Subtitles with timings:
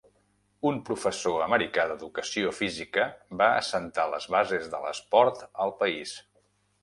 [0.67, 3.05] Un professor americà d'educació física
[3.43, 6.17] va assentar les bases de l'esport al país.